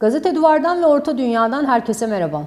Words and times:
Gazete 0.00 0.34
Duvar'dan 0.34 0.82
ve 0.82 0.86
Orta 0.86 1.18
Dünya'dan 1.18 1.66
herkese 1.66 2.06
merhaba. 2.06 2.42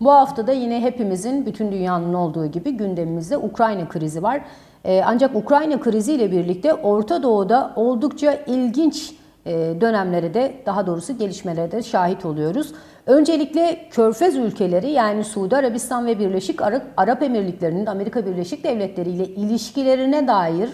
Bu 0.00 0.10
hafta 0.10 0.46
da 0.46 0.52
yine 0.52 0.82
hepimizin, 0.82 1.46
bütün 1.46 1.72
dünyanın 1.72 2.14
olduğu 2.14 2.46
gibi 2.46 2.70
gündemimizde 2.70 3.36
Ukrayna 3.36 3.88
krizi 3.88 4.22
var. 4.22 4.40
Ee, 4.84 5.02
ancak 5.06 5.36
Ukrayna 5.36 5.80
krizi 5.80 6.12
ile 6.12 6.32
birlikte 6.32 6.74
Orta 6.74 7.22
Doğu'da 7.22 7.72
oldukça 7.76 8.38
ilginç 8.46 9.14
e, 9.46 9.52
dönemlere 9.80 10.34
de 10.34 10.54
daha 10.66 10.86
doğrusu 10.86 11.18
gelişmelere 11.18 11.72
de 11.72 11.82
şahit 11.82 12.24
oluyoruz. 12.24 12.72
Öncelikle 13.06 13.88
Körfez 13.90 14.36
ülkeleri 14.36 14.90
yani 14.90 15.24
Suudi 15.24 15.56
Arabistan 15.56 16.06
ve 16.06 16.18
Birleşik 16.18 16.60
Arap 16.96 17.22
Emirlikleri'nin 17.22 17.86
Amerika 17.86 18.26
Birleşik 18.26 18.64
Devletleri 18.64 19.10
ile 19.10 19.26
ilişkilerine 19.26 20.28
dair 20.28 20.70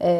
e, 0.00 0.10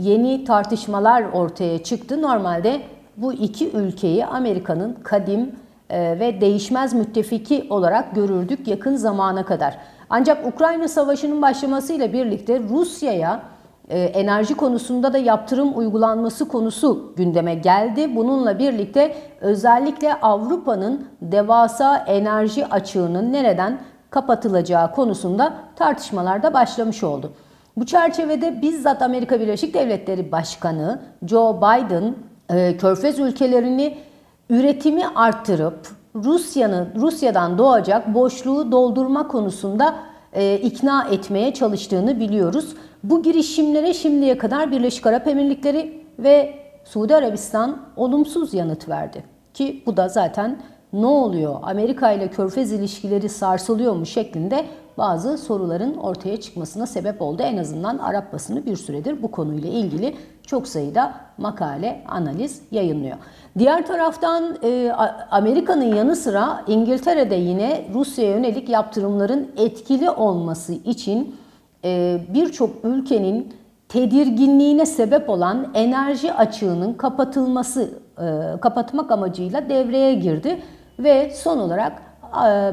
yeni 0.00 0.44
tartışmalar 0.44 1.22
ortaya 1.22 1.82
çıktı. 1.82 2.22
Normalde 2.22 2.80
bu 3.22 3.32
iki 3.32 3.70
ülkeyi 3.70 4.26
Amerika'nın 4.26 4.96
kadim 5.02 5.52
e, 5.90 6.20
ve 6.20 6.40
değişmez 6.40 6.94
müttefiki 6.94 7.66
olarak 7.70 8.14
görürdük 8.14 8.68
yakın 8.68 8.96
zamana 8.96 9.44
kadar. 9.44 9.78
Ancak 10.10 10.46
Ukrayna 10.46 10.88
Savaşı'nın 10.88 11.42
başlamasıyla 11.42 12.12
birlikte 12.12 12.60
Rusya'ya 12.60 13.42
e, 13.88 14.00
enerji 14.00 14.54
konusunda 14.54 15.12
da 15.12 15.18
yaptırım 15.18 15.78
uygulanması 15.78 16.48
konusu 16.48 17.12
gündeme 17.16 17.54
geldi. 17.54 18.16
Bununla 18.16 18.58
birlikte 18.58 19.14
özellikle 19.40 20.14
Avrupa'nın 20.14 21.04
devasa 21.22 21.96
enerji 21.96 22.66
açığının 22.66 23.32
nereden 23.32 23.78
kapatılacağı 24.10 24.92
konusunda 24.92 25.54
tartışmalar 25.76 26.42
da 26.42 26.54
başlamış 26.54 27.04
oldu. 27.04 27.32
Bu 27.76 27.86
çerçevede 27.86 28.62
bizzat 28.62 29.02
Amerika 29.02 29.40
Birleşik 29.40 29.74
Devletleri 29.74 30.32
Başkanı 30.32 31.00
Joe 31.26 31.56
Biden 31.56 32.14
e, 32.52 32.76
Körfez 32.76 33.18
ülkelerini 33.18 33.96
üretimi 34.50 35.06
arttırıp 35.14 35.88
Rusya'nın 36.14 36.88
Rusya'dan 36.96 37.58
doğacak 37.58 38.14
boşluğu 38.14 38.72
doldurma 38.72 39.28
konusunda 39.28 39.94
e, 40.32 40.54
ikna 40.54 41.08
etmeye 41.10 41.54
çalıştığını 41.54 42.20
biliyoruz. 42.20 42.76
Bu 43.04 43.22
girişimlere 43.22 43.94
şimdiye 43.94 44.38
kadar 44.38 44.70
Birleşik 44.70 45.06
Arap 45.06 45.28
Emirlikleri 45.28 46.04
ve 46.18 46.54
Suudi 46.84 47.16
Arabistan 47.16 47.78
olumsuz 47.96 48.54
yanıt 48.54 48.88
verdi. 48.88 49.24
Ki 49.54 49.82
bu 49.86 49.96
da 49.96 50.08
zaten 50.08 50.58
ne 50.92 51.06
oluyor? 51.06 51.56
Amerika 51.62 52.12
ile 52.12 52.28
Körfez 52.28 52.72
ilişkileri 52.72 53.28
sarsılıyor 53.28 53.94
mu 53.94 54.06
şeklinde 54.06 54.66
bazı 55.00 55.38
soruların 55.38 55.94
ortaya 55.94 56.40
çıkmasına 56.40 56.86
sebep 56.86 57.22
oldu. 57.22 57.42
En 57.42 57.56
azından 57.56 57.98
Arap 57.98 58.32
basını 58.32 58.66
bir 58.66 58.76
süredir 58.76 59.22
bu 59.22 59.30
konuyla 59.30 59.68
ilgili 59.70 60.16
çok 60.46 60.68
sayıda 60.68 61.14
makale, 61.38 62.04
analiz 62.08 62.62
yayınlıyor. 62.70 63.16
Diğer 63.58 63.86
taraftan 63.86 64.56
e, 64.62 64.92
Amerika'nın 65.30 65.94
yanı 65.94 66.16
sıra 66.16 66.64
İngiltere'de 66.66 67.34
yine 67.34 67.84
Rusya'ya 67.94 68.36
yönelik 68.36 68.68
yaptırımların 68.68 69.48
etkili 69.56 70.10
olması 70.10 70.72
için 70.72 71.36
e, 71.84 72.20
birçok 72.34 72.70
ülkenin 72.84 73.54
tedirginliğine 73.88 74.86
sebep 74.86 75.30
olan 75.30 75.70
enerji 75.74 76.32
açığının 76.32 76.94
kapatılması, 76.94 77.90
e, 78.18 78.60
kapatmak 78.60 79.12
amacıyla 79.12 79.68
devreye 79.68 80.14
girdi 80.14 80.62
ve 80.98 81.32
son 81.34 81.58
olarak 81.58 82.02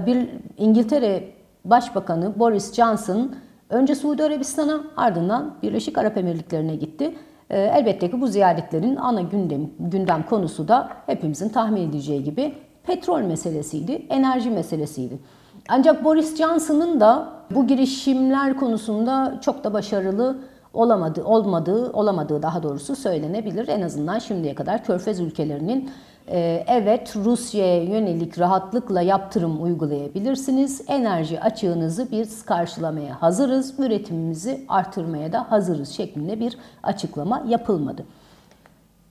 bir 0.06 0.30
İngiltere 0.58 1.37
Başbakanı 1.70 2.40
Boris 2.40 2.74
Johnson 2.74 3.36
önce 3.70 3.96
Suudi 3.96 4.24
Arabistan'a 4.24 4.84
ardından 4.98 5.56
Birleşik 5.64 5.98
Arap 5.98 6.18
Emirlikleri'ne 6.18 6.76
gitti. 6.76 7.16
Ee, 7.50 7.60
elbette 7.60 8.12
ki 8.12 8.22
bu 8.22 8.28
ziyaretlerin 8.28 8.96
ana 8.96 9.22
gündem, 9.22 9.70
gündem 9.80 10.24
konusu 10.24 10.68
da 10.68 10.90
hepimizin 11.06 11.50
tahmin 11.50 11.90
edeceği 11.90 12.24
gibi 12.24 12.56
petrol 12.84 13.22
meselesiydi, 13.22 14.06
enerji 14.10 14.50
meselesiydi. 14.50 15.20
Ancak 15.70 16.04
Boris 16.04 16.38
Johnson'ın 16.38 17.00
da 17.00 17.30
bu 17.52 17.68
girişimler 17.68 18.58
konusunda 18.58 19.40
çok 19.42 19.64
da 19.64 19.74
başarılı 19.74 20.38
olamadı, 20.74 21.24
olmadığı, 21.24 21.92
olamadığı 21.92 22.42
daha 22.42 22.64
doğrusu 22.64 22.96
söylenebilir. 22.96 23.68
En 23.68 23.82
azından 23.82 24.20
şimdiye 24.20 24.56
kadar 24.56 24.84
Körfez 24.84 25.20
ülkelerinin 25.20 25.90
evet 26.68 27.16
Rusya'ya 27.16 27.84
yönelik 27.84 28.40
rahatlıkla 28.40 29.02
yaptırım 29.02 29.64
uygulayabilirsiniz. 29.64 30.82
Enerji 30.88 31.40
açığınızı 31.42 32.12
biz 32.12 32.46
karşılamaya 32.46 33.22
hazırız. 33.22 33.80
Üretimimizi 33.80 34.66
artırmaya 34.68 35.32
da 35.32 35.52
hazırız 35.52 35.90
şeklinde 35.90 36.40
bir 36.40 36.58
açıklama 36.84 37.44
yapılmadı. 37.48 38.06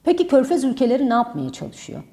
Peki 0.03 0.27
Körfez 0.27 0.63
ülkeleri 0.63 1.09
ne 1.09 1.13
yapmaya 1.13 1.51
çalışıyor? 1.51 2.03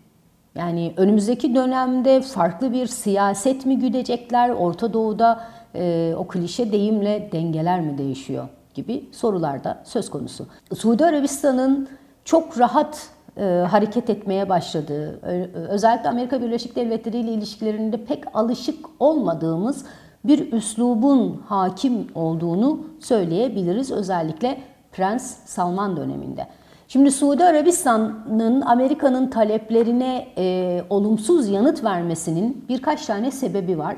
Yani 0.54 0.94
önümüzdeki 0.96 1.54
dönemde 1.54 2.20
farklı 2.20 2.72
bir 2.72 2.86
siyaset 2.86 3.66
mi 3.66 3.78
güdecekler? 3.78 4.50
Orta 4.50 4.92
Doğu'da 4.92 5.44
e, 5.74 6.14
o 6.18 6.26
klişe 6.26 6.72
deyimle 6.72 7.28
dengeler 7.32 7.80
mi 7.80 7.98
değişiyor 7.98 8.48
gibi 8.74 9.08
sorular 9.12 9.64
da 9.64 9.82
söz 9.84 10.10
konusu. 10.10 10.46
Suudi 10.74 11.04
Arabistan'ın 11.04 11.88
çok 12.24 12.58
rahat 12.58 13.13
e, 13.36 13.44
hareket 13.70 14.10
etmeye 14.10 14.48
başladığı, 14.48 15.20
özellikle 15.68 16.08
Amerika 16.08 16.42
Birleşik 16.42 16.76
Devletleri 16.76 17.18
ile 17.18 17.32
ilişkilerinde 17.32 18.04
pek 18.04 18.24
alışık 18.34 18.86
olmadığımız 18.98 19.84
bir 20.24 20.52
üslubun 20.52 21.42
hakim 21.46 22.06
olduğunu 22.14 22.80
söyleyebiliriz. 23.00 23.90
Özellikle 23.90 24.58
Prens 24.92 25.36
Salman 25.44 25.96
döneminde. 25.96 26.46
Şimdi 26.88 27.10
Suudi 27.10 27.44
Arabistan'ın 27.44 28.60
Amerika'nın 28.60 29.26
taleplerine 29.26 30.26
e, 30.38 30.84
olumsuz 30.90 31.48
yanıt 31.48 31.84
vermesinin 31.84 32.64
birkaç 32.68 33.06
tane 33.06 33.30
sebebi 33.30 33.78
var. 33.78 33.96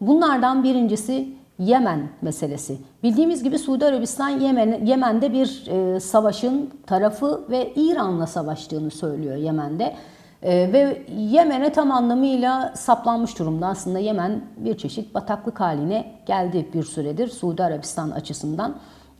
Bunlardan 0.00 0.64
birincisi 0.64 1.28
Yemen 1.64 2.08
meselesi. 2.22 2.78
Bildiğimiz 3.02 3.42
gibi 3.42 3.58
Suudi 3.58 3.84
Arabistan 3.86 4.28
Yemen, 4.28 4.84
Yemen'de 4.84 5.32
bir 5.32 5.66
e, 5.70 6.00
savaşın 6.00 6.70
tarafı 6.86 7.44
ve 7.50 7.72
İran'la 7.76 8.26
savaştığını 8.26 8.90
söylüyor 8.90 9.36
Yemen'de. 9.36 9.94
E, 10.42 10.72
ve 10.72 11.02
Yemen'e 11.16 11.72
tam 11.72 11.90
anlamıyla 11.90 12.72
saplanmış 12.76 13.38
durumda. 13.38 13.66
Aslında 13.66 13.98
Yemen 13.98 14.44
bir 14.56 14.78
çeşit 14.78 15.14
bataklık 15.14 15.60
haline 15.60 16.12
geldi 16.26 16.68
bir 16.74 16.82
süredir 16.82 17.28
Suudi 17.28 17.62
Arabistan 17.62 18.10
açısından. 18.10 18.76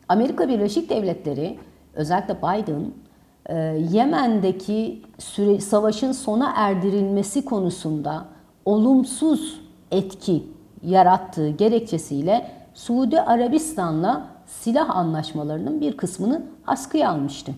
Amerika 0.09 0.49
Birleşik 0.49 0.91
Devletleri 0.91 1.59
özellikle 1.95 2.39
Biden 2.39 2.85
e, 3.47 3.57
Yemen'deki 3.91 5.03
süre, 5.19 5.61
savaşın 5.61 6.13
sona 6.13 6.53
erdirilmesi 6.57 7.45
konusunda 7.45 8.25
olumsuz 8.65 9.61
etki 9.91 10.52
yarattığı 10.83 11.49
gerekçesiyle 11.49 12.51
Suudi 12.75 13.21
Arabistan'la 13.21 14.27
silah 14.47 14.97
anlaşmalarının 14.97 15.81
bir 15.81 15.97
kısmını 15.97 16.43
askıya 16.67 17.11
almıştı. 17.11 17.53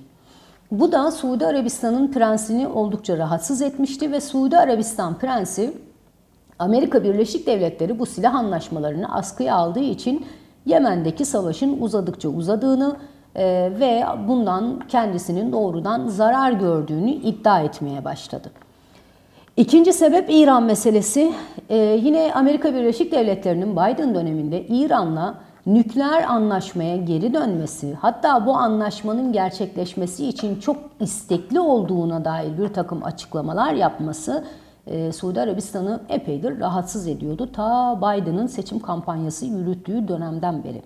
Bu 0.71 0.93
da 0.93 1.11
Suudi 1.11 1.47
Arabistan'ın 1.47 2.13
prensini 2.13 2.69
oldukça 2.69 3.19
rahatsız 3.19 3.63
etmişti 3.63 4.13
ve 4.13 4.21
Suudi 4.21 4.59
Arabistan 4.59 5.19
prensi 5.19 5.75
Amerika 6.59 7.05
Birleşik 7.05 7.47
Devletleri 7.47 7.99
bu 7.99 8.07
silah 8.07 8.35
anlaşmalarını 8.35 9.15
askıya 9.15 9.55
aldığı 9.55 9.81
için 9.81 10.27
Yemen'deki 10.67 11.25
savaşın 11.25 11.83
uzadıkça 11.83 12.29
uzadığını 12.29 12.97
e, 13.35 13.73
ve 13.81 14.05
bundan 14.29 14.81
kendisinin 14.89 15.53
doğrudan 15.53 16.09
zarar 16.09 16.53
gördüğünü 16.53 17.11
iddia 17.11 17.61
etmeye 17.61 18.05
başladı. 18.05 18.51
İkinci 19.57 19.93
sebep 19.93 20.31
İran 20.31 20.63
meselesi. 20.63 21.33
Ee, 21.69 21.77
yine 21.77 22.33
Amerika 22.35 22.75
Birleşik 22.75 23.13
Devletleri'nin 23.13 23.73
Biden 23.73 24.15
döneminde 24.15 24.67
İran'la 24.67 25.35
nükleer 25.67 26.23
anlaşmaya 26.23 26.97
geri 26.97 27.35
dönmesi, 27.35 27.95
hatta 27.95 28.47
bu 28.47 28.55
anlaşmanın 28.55 29.33
gerçekleşmesi 29.33 30.27
için 30.27 30.61
çok 30.61 30.77
istekli 31.01 31.61
olduğuna 31.61 32.25
dair 32.25 32.59
bir 32.59 32.69
takım 32.69 33.05
açıklamalar 33.05 33.73
yapması 33.73 34.45
e, 34.87 35.13
Suudi 35.13 35.41
Arabistan'ı 35.41 36.01
epeydir 36.09 36.61
rahatsız 36.61 37.09
ediyordu. 37.09 37.49
Ta 37.53 37.99
Biden'ın 37.99 38.47
seçim 38.47 38.79
kampanyası 38.79 39.47
yürüttüğü 39.47 40.09
dönemden 40.09 40.65
beri. 40.65 40.83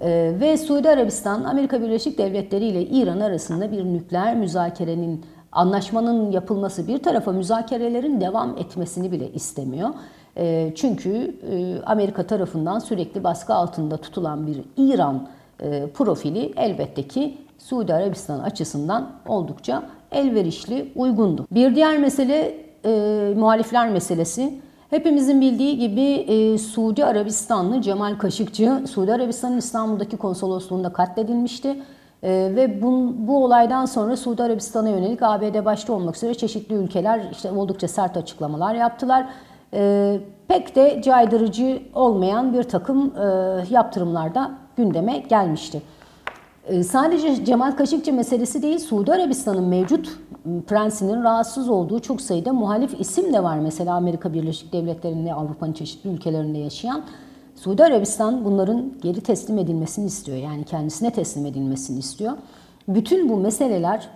E, 0.00 0.40
ve 0.40 0.56
Suudi 0.56 0.90
Arabistan, 0.90 1.44
Amerika 1.44 1.82
Birleşik 1.82 2.18
Devletleri 2.18 2.64
ile 2.64 2.82
İran 2.82 3.20
arasında 3.20 3.72
bir 3.72 3.84
nükleer 3.84 4.36
müzakerenin 4.36 5.24
anlaşmanın 5.52 6.30
yapılması 6.30 6.88
bir 6.88 6.98
tarafa 6.98 7.32
müzakerelerin 7.32 8.20
devam 8.20 8.58
etmesini 8.58 9.12
bile 9.12 9.32
istemiyor. 9.32 9.90
Ee, 10.36 10.72
çünkü 10.76 11.34
e, 11.50 11.82
Amerika 11.86 12.26
tarafından 12.26 12.78
sürekli 12.78 13.24
baskı 13.24 13.54
altında 13.54 13.96
tutulan 13.96 14.46
bir 14.46 14.60
İran 14.76 15.28
e, 15.60 15.86
profili 15.94 16.52
elbette 16.56 17.08
ki 17.08 17.38
Suudi 17.58 17.94
Arabistan 17.94 18.38
açısından 18.38 19.10
oldukça 19.28 19.82
elverişli, 20.12 20.92
uygundu. 20.96 21.46
Bir 21.50 21.74
diğer 21.74 21.98
mesele 21.98 22.54
e, 22.84 23.34
muhalifler 23.36 23.90
meselesi. 23.90 24.60
Hepimizin 24.90 25.40
bildiği 25.40 25.78
gibi 25.78 26.02
e, 26.02 26.58
Suudi 26.58 27.04
Arabistanlı 27.04 27.82
Cemal 27.82 28.18
Kaşıkçı, 28.18 28.82
Suudi 28.90 29.12
Arabistan'ın 29.12 29.58
İstanbul'daki 29.58 30.16
konsolosluğunda 30.16 30.92
katledilmişti 30.92 31.76
E, 32.22 32.30
ve 32.56 32.82
bu, 32.82 33.14
bu 33.18 33.44
olaydan 33.44 33.84
sonra 33.84 34.16
Suudi 34.16 34.42
Arabistan'a 34.42 34.88
yönelik 34.88 35.22
ABD 35.22 35.64
başta 35.64 35.92
olmak 35.92 36.16
üzere 36.16 36.34
çeşitli 36.34 36.74
ülkeler 36.74 37.20
işte 37.32 37.50
oldukça 37.50 37.88
sert 37.88 38.16
açıklamalar 38.16 38.74
yaptılar. 38.74 39.26
E, 39.74 40.20
pek 40.48 40.76
de 40.76 41.02
caydırıcı 41.04 41.82
olmayan 41.94 42.52
bir 42.52 42.62
takım 42.62 43.12
e, 43.16 43.24
yaptırımlar 43.70 44.34
da 44.34 44.50
gündeme 44.76 45.18
gelmişti. 45.18 45.82
E, 46.66 46.82
sadece 46.82 47.44
Cemal 47.44 47.72
Kaşıkçı 47.72 48.12
meselesi 48.12 48.62
değil, 48.62 48.78
Suudi 48.78 49.12
Arabistan'ın 49.12 49.64
mevcut 49.64 50.18
prensinin 50.66 51.24
rahatsız 51.24 51.68
olduğu 51.68 52.00
çok 52.00 52.20
sayıda 52.20 52.52
muhalif 52.52 53.00
isim 53.00 53.32
de 53.32 53.42
var. 53.42 53.58
Mesela 53.58 53.94
Amerika 53.94 54.32
Birleşik 54.32 54.72
Devletleri'nde, 54.72 55.34
Avrupa'nın 55.34 55.72
çeşitli 55.72 56.10
ülkelerinde 56.10 56.58
yaşayan. 56.58 57.02
Suudi 57.60 57.84
Arabistan 57.84 58.44
bunların 58.44 58.92
geri 59.02 59.20
teslim 59.20 59.58
edilmesini 59.58 60.06
istiyor. 60.06 60.38
Yani 60.38 60.64
kendisine 60.64 61.10
teslim 61.10 61.46
edilmesini 61.46 61.98
istiyor. 61.98 62.32
Bütün 62.88 63.28
bu 63.28 63.36
meseleler 63.36 64.08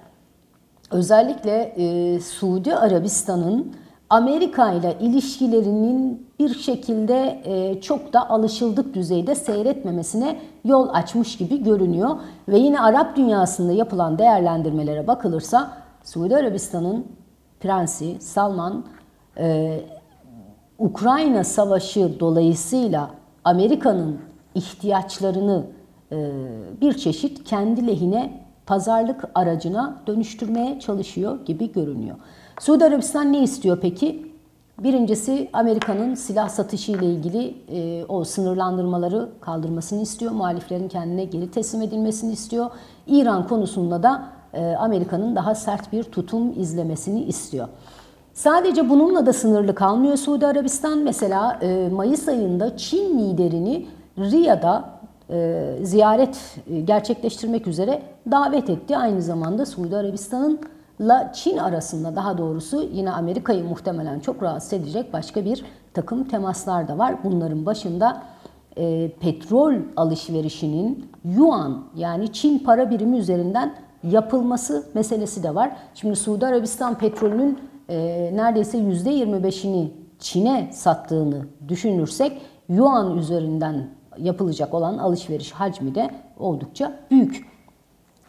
özellikle 0.91 1.75
e, 1.77 2.21
Suudi 2.21 2.75
Arabistan'ın 2.75 3.73
Amerika 4.11 4.73
ile 4.73 4.97
ilişkilerinin 5.01 6.27
bir 6.39 6.55
şekilde 6.55 7.43
e, 7.45 7.81
çok 7.81 8.13
da 8.13 8.31
alışıldık 8.31 8.95
düzeyde 8.95 9.35
seyretmemesine 9.35 10.37
yol 10.65 10.89
açmış 10.93 11.37
gibi 11.37 11.63
görünüyor. 11.63 12.11
Ve 12.49 12.59
yine 12.59 12.81
Arap 12.81 13.17
dünyasında 13.17 13.73
yapılan 13.73 14.19
değerlendirmelere 14.19 15.07
bakılırsa 15.07 15.73
Suudi 16.05 16.37
Arabistan'ın 16.37 17.07
prensi 17.61 18.21
Salman 18.21 18.85
e, 19.39 19.81
Ukrayna 20.79 21.45
Savaşı 21.45 22.21
dolayısıyla 22.21 23.22
Amerika'nın 23.45 24.19
ihtiyaçlarını 24.55 25.65
e, 26.13 26.31
bir 26.81 26.93
çeşit 26.93 27.45
kendi 27.45 27.87
lehine 27.87 28.43
pazarlık 28.67 29.25
aracına 29.35 30.03
dönüştürmeye 30.07 30.81
çalışıyor 30.81 31.45
gibi 31.47 31.73
görünüyor. 31.73 32.17
Suudi 32.61 32.85
Arabistan 32.85 33.33
ne 33.33 33.43
istiyor 33.43 33.79
peki? 33.83 34.33
Birincisi 34.79 35.51
Amerika'nın 35.53 36.15
silah 36.15 36.49
satışı 36.49 36.93
ile 36.93 37.07
ilgili 37.07 37.55
e, 37.69 38.05
o 38.05 38.25
sınırlandırmaları 38.25 39.29
kaldırmasını 39.41 40.03
istiyor. 40.03 40.33
Muhaliflerin 40.33 40.89
kendine 40.89 41.25
geri 41.25 41.51
teslim 41.51 41.83
edilmesini 41.83 42.33
istiyor. 42.33 42.71
İran 43.07 43.49
konusunda 43.49 44.03
da 44.03 44.29
e, 44.55 44.75
Amerika'nın 44.75 45.37
daha 45.37 45.55
sert 45.55 45.93
bir 45.93 46.05
tutum 46.05 46.61
izlemesini 46.61 47.25
istiyor. 47.25 47.69
Sadece 48.35 48.89
bununla 48.89 49.27
da 49.27 49.33
sınırlı 49.33 49.75
kalmıyor 49.75 50.17
Suudi 50.17 50.47
Arabistan. 50.47 50.99
Mesela 50.99 51.59
e, 51.63 51.89
Mayıs 51.93 52.29
ayında 52.29 52.77
Çin 52.77 53.19
liderini 53.19 53.87
Riyad'a 54.19 55.01
e, 55.31 55.69
ziyaret 55.83 56.57
e, 56.71 56.81
gerçekleştirmek 56.81 57.67
üzere 57.67 58.03
davet 58.31 58.71
etti. 58.71 58.97
Aynı 58.97 59.23
zamanda 59.23 59.67
Suudi 59.67 59.97
Arabistan'ın 59.97 60.61
la 61.01 61.33
Çin 61.33 61.59
arasında 61.59 62.17
daha 62.17 62.39
doğrusu 62.39 62.89
yine 62.93 63.11
Amerika'yı 63.11 63.65
muhtemelen 63.65 64.21
çok 64.21 64.43
rahatsız 64.43 64.73
edecek 64.73 65.13
başka 65.13 65.45
bir 65.45 65.65
takım 65.95 66.25
temaslar 66.25 66.89
da 66.89 66.99
var. 66.99 67.17
Bunların 67.25 67.67
başında 67.67 68.23
e, 68.77 69.11
petrol 69.21 69.75
alışverişinin 69.97 71.07
yuan 71.25 71.85
yani 71.97 72.33
Çin 72.33 72.59
para 72.59 72.91
birimi 72.91 73.19
üzerinden 73.19 73.75
yapılması 74.03 74.85
meselesi 74.95 75.43
de 75.43 75.55
var. 75.55 75.77
Şimdi 75.95 76.17
Suudi 76.17 76.47
Arabistan 76.47 76.99
petrolünün 76.99 77.59
e, 77.93 78.31
neredeyse 78.37 78.79
%25'ini 78.79 79.89
Çin'e 80.19 80.71
sattığını 80.73 81.47
düşünürsek 81.69 82.43
yuan 82.69 83.19
üzerinden 83.19 83.89
yapılacak 84.19 84.75
olan 84.75 84.99
alışveriş 84.99 85.53
hacmi 85.53 85.95
de 85.95 86.11
oldukça 86.39 86.93
büyük. 87.11 87.47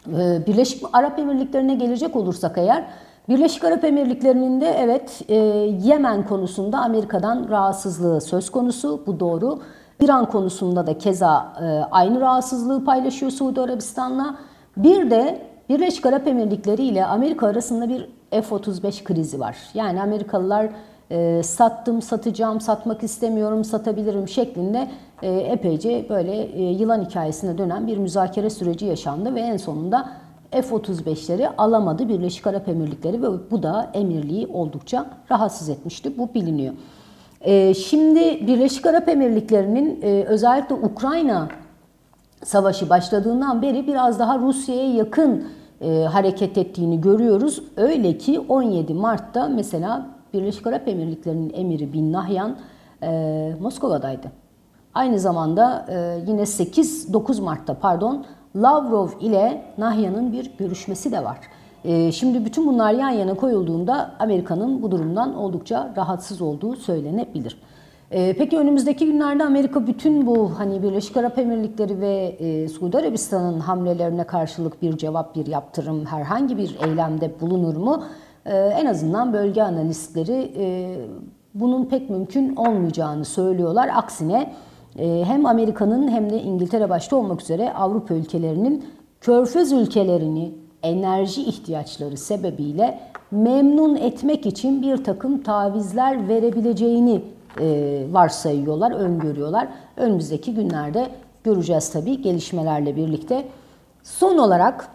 Ee, 0.08 0.46
Birleşik 0.46 0.82
Arap 0.92 1.18
Emirlikleri'ne 1.18 1.74
gelecek 1.74 2.16
olursak 2.16 2.58
eğer, 2.58 2.86
Birleşik 3.28 3.64
Arap 3.64 3.84
Emirlikleri'nin 3.84 4.60
de 4.60 4.76
evet 4.78 5.22
e, 5.28 5.34
Yemen 5.82 6.26
konusunda 6.26 6.78
Amerika'dan 6.78 7.48
rahatsızlığı 7.48 8.20
söz 8.20 8.50
konusu, 8.50 9.02
bu 9.06 9.20
doğru. 9.20 9.60
İran 10.00 10.28
konusunda 10.28 10.86
da 10.86 10.98
keza 10.98 11.52
e, 11.60 11.64
aynı 11.90 12.20
rahatsızlığı 12.20 12.84
paylaşıyor 12.84 13.32
Suudi 13.32 13.60
Arabistan'la. 13.60 14.36
Bir 14.76 15.10
de 15.10 15.42
Birleşik 15.68 16.06
Arap 16.06 16.26
Emirlikleri 16.26 16.82
ile 16.82 17.06
Amerika 17.06 17.46
arasında 17.46 17.88
bir 17.88 18.08
F-35 18.42 19.04
krizi 19.04 19.40
var. 19.40 19.56
Yani 19.74 20.02
Amerikalılar 20.02 20.68
e, 21.10 21.42
sattım, 21.42 22.02
satacağım, 22.02 22.60
satmak 22.60 23.02
istemiyorum, 23.02 23.64
satabilirim 23.64 24.28
şeklinde 24.28 24.88
e, 25.22 25.32
epeyce 25.32 26.06
böyle 26.08 26.42
e, 26.42 26.62
yılan 26.62 27.04
hikayesine 27.04 27.58
dönen 27.58 27.86
bir 27.86 27.98
müzakere 27.98 28.50
süreci 28.50 28.86
yaşandı 28.86 29.34
ve 29.34 29.40
en 29.40 29.56
sonunda 29.56 30.08
F-35'leri 30.50 31.48
alamadı 31.58 32.08
Birleşik 32.08 32.46
Arap 32.46 32.68
Emirlikleri 32.68 33.22
ve 33.22 33.50
bu 33.50 33.62
da 33.62 33.90
emirliği 33.94 34.46
oldukça 34.46 35.06
rahatsız 35.30 35.68
etmişti. 35.68 36.18
Bu 36.18 36.34
biliniyor. 36.34 36.74
E, 37.40 37.74
şimdi 37.74 38.46
Birleşik 38.46 38.86
Arap 38.86 39.08
Emirlikleri'nin 39.08 40.00
e, 40.02 40.24
özellikle 40.24 40.74
Ukrayna 40.74 41.48
savaşı 42.44 42.90
başladığından 42.90 43.62
beri 43.62 43.86
biraz 43.86 44.18
daha 44.18 44.38
Rusya'ya 44.38 44.94
yakın 44.94 45.44
e, 45.84 46.04
hareket 46.04 46.58
ettiğini 46.58 47.00
görüyoruz. 47.00 47.62
Öyle 47.76 48.18
ki 48.18 48.40
17 48.40 48.94
Mart'ta 48.94 49.48
mesela 49.48 50.06
Birleşik 50.34 50.66
Arap 50.66 50.88
Emirlikleri'nin 50.88 51.52
emiri 51.54 51.92
Bin 51.92 52.12
Nahyan 52.12 52.56
e, 53.02 53.52
Moskova'daydı. 53.60 54.26
Aynı 54.94 55.18
zamanda 55.18 55.86
e, 55.88 56.24
yine 56.30 56.42
8-9 56.42 57.42
Mart'ta 57.42 57.74
pardon 57.74 58.26
Lavrov 58.56 59.08
ile 59.20 59.64
Nahyan'ın 59.78 60.32
bir 60.32 60.50
görüşmesi 60.58 61.12
de 61.12 61.24
var. 61.24 61.38
E, 61.84 62.12
şimdi 62.12 62.44
bütün 62.44 62.66
bunlar 62.66 62.92
yan 62.92 63.10
yana 63.10 63.34
koyulduğunda 63.34 64.10
Amerika'nın 64.18 64.82
bu 64.82 64.90
durumdan 64.90 65.36
oldukça 65.36 65.92
rahatsız 65.96 66.42
olduğu 66.42 66.76
söylenebilir. 66.76 67.58
E, 68.14 68.34
peki 68.38 68.58
önümüzdeki 68.58 69.06
günlerde 69.06 69.44
Amerika 69.44 69.86
bütün 69.86 70.26
bu 70.26 70.58
hani 70.58 70.82
Birleşik 70.82 71.16
Arap 71.16 71.38
Emirlikleri 71.38 72.00
ve 72.00 72.36
e, 72.38 72.68
Suudi 72.68 72.98
Arabistan'ın 72.98 73.60
hamlelerine 73.60 74.24
karşılık 74.24 74.82
bir 74.82 74.96
cevap, 74.98 75.34
bir 75.36 75.46
yaptırım, 75.46 76.06
herhangi 76.06 76.58
bir 76.58 76.76
eylemde 76.86 77.40
bulunur 77.40 77.76
mu? 77.76 78.04
Ee, 78.46 78.56
en 78.56 78.86
azından 78.86 79.32
bölge 79.32 79.62
analistleri 79.62 80.52
e, 80.56 80.96
bunun 81.54 81.84
pek 81.84 82.10
mümkün 82.10 82.56
olmayacağını 82.56 83.24
söylüyorlar. 83.24 83.90
Aksine 83.94 84.52
e, 84.98 85.22
hem 85.26 85.46
Amerika'nın 85.46 86.08
hem 86.08 86.30
de 86.30 86.42
İngiltere 86.42 86.90
başta 86.90 87.16
olmak 87.16 87.42
üzere 87.42 87.72
Avrupa 87.72 88.14
ülkelerinin 88.14 88.84
körfez 89.20 89.72
ülkelerini 89.72 90.52
enerji 90.82 91.42
ihtiyaçları 91.42 92.16
sebebiyle 92.16 93.00
memnun 93.30 93.96
etmek 93.96 94.46
için 94.46 94.82
bir 94.82 95.04
takım 95.04 95.42
tavizler 95.42 96.28
verebileceğini 96.28 97.14
e, 97.14 97.43
varsayıyorlar, 98.12 98.92
öngörüyorlar. 98.92 99.68
Önümüzdeki 99.96 100.54
günlerde 100.54 101.10
göreceğiz 101.44 101.92
tabii 101.92 102.22
gelişmelerle 102.22 102.96
birlikte. 102.96 103.48
Son 104.02 104.38
olarak 104.38 104.88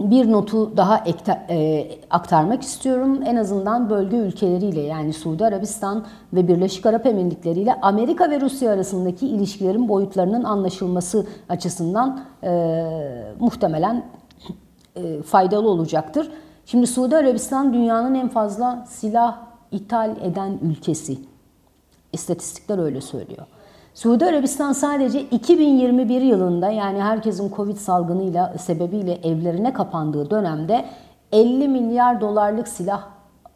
bir 0.00 0.32
notu 0.32 0.76
daha 0.76 1.04
e, 1.50 1.88
aktarmak 2.10 2.62
istiyorum. 2.62 3.20
En 3.26 3.36
azından 3.36 3.90
bölge 3.90 4.16
ülkeleriyle 4.16 4.80
yani 4.80 5.12
Suudi 5.12 5.44
Arabistan 5.44 6.06
ve 6.32 6.48
Birleşik 6.48 6.86
Arap 6.86 7.06
Emirlikleri 7.06 7.60
ile 7.60 7.74
Amerika 7.82 8.30
ve 8.30 8.40
Rusya 8.40 8.72
arasındaki 8.72 9.28
ilişkilerin 9.28 9.88
boyutlarının 9.88 10.44
anlaşılması 10.44 11.26
açısından 11.48 12.20
e, 12.42 12.84
muhtemelen 13.40 14.04
e, 14.96 15.22
faydalı 15.22 15.68
olacaktır. 15.68 16.30
Şimdi 16.66 16.86
Suudi 16.86 17.16
Arabistan 17.16 17.74
dünyanın 17.74 18.14
en 18.14 18.28
fazla 18.28 18.84
silah 18.88 19.38
ithal 19.70 20.16
eden 20.22 20.58
ülkesi. 20.62 21.18
İstatistikler 22.12 22.78
öyle 22.78 23.00
söylüyor. 23.00 23.46
Suudi 23.94 24.26
Arabistan 24.26 24.72
sadece 24.72 25.20
2021 25.20 26.20
yılında 26.20 26.70
yani 26.70 27.02
herkesin 27.02 27.52
Covid 27.56 27.76
salgınıyla 27.76 28.54
sebebiyle 28.58 29.12
evlerine 29.12 29.72
kapandığı 29.72 30.30
dönemde 30.30 30.84
50 31.32 31.68
milyar 31.68 32.20
dolarlık 32.20 32.68
silah 32.68 33.02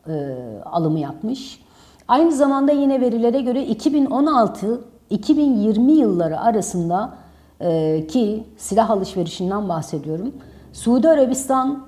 e, 0.08 0.36
alımı 0.64 0.98
yapmış. 0.98 1.62
Aynı 2.08 2.32
zamanda 2.32 2.72
yine 2.72 3.00
verilere 3.00 3.40
göre 3.40 3.66
2016-2020 3.66 5.90
yılları 5.90 6.40
arasında 6.40 7.14
e, 7.60 8.06
ki 8.06 8.44
silah 8.56 8.90
alışverişinden 8.90 9.68
bahsediyorum. 9.68 10.34
Suudi 10.72 11.08
Arabistan 11.08 11.86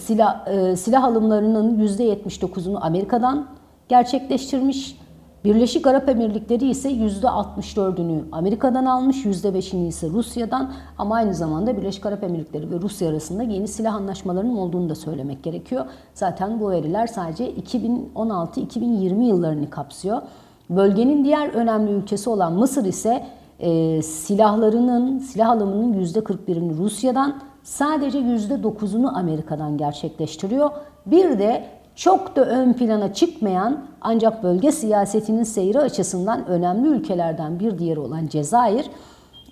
silah, 0.00 0.48
e, 0.48 0.76
silah 0.76 1.04
alımlarının 1.04 1.86
%79'unu 1.86 2.78
Amerika'dan 2.80 3.46
gerçekleştirmiş. 3.88 4.99
Birleşik 5.44 5.86
Arap 5.86 6.08
Emirlikleri 6.08 6.70
ise 6.70 6.90
%64'ünü 6.90 8.20
Amerika'dan 8.32 8.84
almış, 8.84 9.24
%5'ini 9.24 9.86
ise 9.86 10.08
Rusya'dan 10.08 10.72
ama 10.98 11.14
aynı 11.14 11.34
zamanda 11.34 11.76
Birleşik 11.76 12.06
Arap 12.06 12.24
Emirlikleri 12.24 12.70
ve 12.70 12.80
Rusya 12.80 13.08
arasında 13.08 13.42
yeni 13.42 13.68
silah 13.68 13.94
anlaşmalarının 13.94 14.56
olduğunu 14.56 14.88
da 14.88 14.94
söylemek 14.94 15.42
gerekiyor. 15.42 15.86
Zaten 16.14 16.60
bu 16.60 16.70
veriler 16.70 17.06
sadece 17.06 17.52
2016-2020 17.52 19.24
yıllarını 19.24 19.70
kapsıyor. 19.70 20.22
Bölgenin 20.70 21.24
diğer 21.24 21.48
önemli 21.48 21.90
ülkesi 21.90 22.30
olan 22.30 22.52
Mısır 22.52 22.84
ise 22.84 23.26
e, 23.58 24.02
silahlarının, 24.02 25.18
silah 25.18 25.48
alımının 25.48 26.04
%41'ini 26.04 26.76
Rusya'dan, 26.76 27.40
sadece 27.62 28.18
%9'unu 28.18 29.18
Amerika'dan 29.18 29.76
gerçekleştiriyor. 29.76 30.70
Bir 31.06 31.38
de 31.38 31.79
çok 32.00 32.36
da 32.36 32.44
ön 32.44 32.72
plana 32.72 33.12
çıkmayan 33.12 33.86
ancak 34.00 34.42
bölge 34.42 34.72
siyasetinin 34.72 35.42
seyri 35.42 35.78
açısından 35.78 36.46
önemli 36.46 36.88
ülkelerden 36.88 37.60
bir 37.60 37.78
diğeri 37.78 38.00
olan 38.00 38.26
Cezayir 38.26 38.90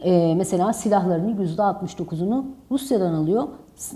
e, 0.05 0.35
mesela 0.35 0.73
silahlarını 0.73 1.31
%69'unu 1.31 2.45
Rusya'dan 2.71 3.15
alıyor, 3.15 3.49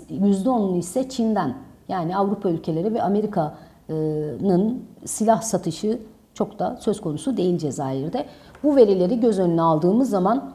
%10'unu 0.09 0.77
ise 0.77 1.09
Çin'den. 1.09 1.55
Yani 1.87 2.17
Avrupa 2.17 2.49
ülkeleri 2.49 2.93
ve 2.93 3.01
Amerika'nın 3.03 4.83
silah 5.05 5.41
satışı 5.41 5.99
çok 6.33 6.59
da 6.59 6.77
söz 6.79 7.01
konusu 7.01 7.37
değil 7.37 7.57
Cezayir'de. 7.57 8.25
Bu 8.63 8.75
verileri 8.75 9.19
göz 9.19 9.39
önüne 9.39 9.61
aldığımız 9.61 10.09
zaman 10.09 10.51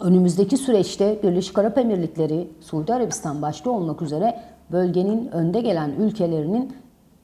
önümüzdeki 0.00 0.56
süreçte 0.56 1.22
Birleşik 1.22 1.58
Arap 1.58 1.78
Emirlikleri, 1.78 2.48
Suudi 2.60 2.94
Arabistan 2.94 3.42
başta 3.42 3.70
olmak 3.70 4.02
üzere 4.02 4.40
bölgenin 4.72 5.28
önde 5.32 5.60
gelen 5.60 5.90
ülkelerinin 5.90 6.72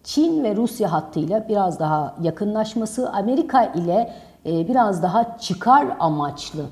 Çin 0.07 0.45
ve 0.45 0.57
Rusya 0.57 0.93
hattıyla 0.93 1.49
biraz 1.49 1.81
daha 1.81 2.17
yakınlaşması, 2.23 3.11
Amerika 3.11 3.65
ile 3.65 4.13
e, 4.47 4.69
biraz 4.69 5.03
daha 5.03 5.39
çıkar 5.39 5.87
amaçlı 6.01 6.65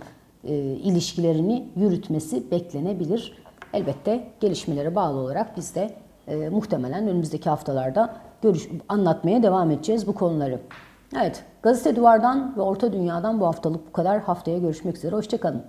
e, 0.45 0.55
ilişkilerini 0.57 1.69
yürütmesi 1.77 2.51
beklenebilir. 2.51 3.39
Elbette 3.73 4.29
gelişmelere 4.41 4.95
bağlı 4.95 5.19
olarak 5.19 5.57
biz 5.57 5.75
de 5.75 5.91
e, 6.29 6.49
muhtemelen 6.49 7.09
önümüzdeki 7.09 7.51
haftalarda 7.51 8.17
görüş, 8.43 8.69
anlatmaya 8.89 9.43
devam 9.43 9.71
edeceğiz 9.71 10.07
bu 10.07 10.15
konuları. 10.15 10.61
Evet, 11.17 11.45
Gazete 11.63 11.97
Duvar'dan 11.97 12.57
ve 12.57 12.61
Orta 12.61 12.93
Dünya'dan 12.93 13.41
bu 13.41 13.47
haftalık 13.47 13.89
bu 13.89 13.93
kadar. 13.93 14.21
Haftaya 14.21 14.59
görüşmek 14.59 14.97
üzere, 14.97 15.17
hoşçakalın. 15.17 15.63